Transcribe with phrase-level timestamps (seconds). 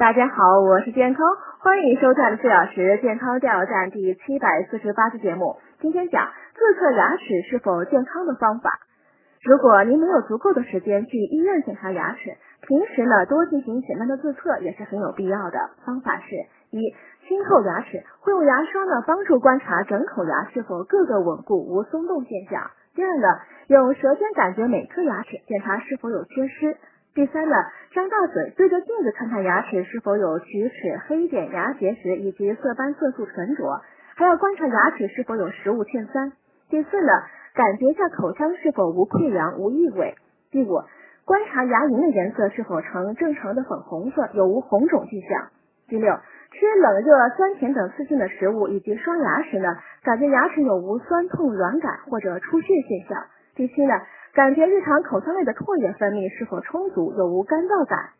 [0.00, 1.26] 大家好，我是健康，
[1.58, 5.58] 欢迎收看四小时健康加油站第七百四十八期节目。
[5.78, 8.70] 今天讲自测牙齿是否健康的方法。
[9.44, 12.32] 如果您没有足够的时间去医院检查牙齿，
[12.66, 15.58] 平时呢多进行简单的自测也是很有必要的。
[15.84, 16.34] 方法是：
[16.70, 16.80] 一、
[17.28, 22.70] 清透牙齿，会用牙刷呢帮助观察整口牙是否各个稳固无松动现象。
[22.94, 23.28] 第二呢，
[23.68, 26.78] 用舌尖感觉每颗牙齿，检查是否有缺失。
[27.12, 27.56] 第三呢，
[27.92, 33.82] 张大嘴对着镜子看看牙齿是否有龋齿、黑点、牙结石以及色斑、色素沉着，
[34.14, 36.30] 还要观察牙齿是否有食物欠酸。
[36.68, 37.10] 第四呢，
[37.54, 40.14] 感觉一下口腔是否无溃疡、无异味。
[40.52, 40.82] 第五，
[41.24, 45.50] 观察牙龈的颜色是否呈正常的粉红色，有无红肿迹象。
[45.88, 53.26] 第六，吃冷热、酸甜等刺激的食物以及刷牙时呢，感觉牙齿有无酸痛、软感或者出血现象。
[53.56, 53.94] 第七呢。
[54.32, 58.10] 感觉日常口腔内的唾液分泌是否充足，有无干燥感。